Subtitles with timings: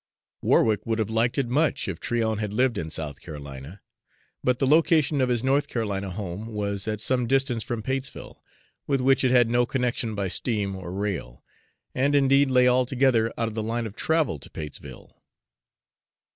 [0.41, 3.83] Warwick would have liked it much if Tryon had lived in South Carolina;
[4.43, 8.41] but the location of his North Carolina home was at some distance from Patesville,
[8.87, 11.43] with which it had no connection by steam or rail,
[11.93, 15.21] and indeed lay altogether out of the line of travel to Patesville.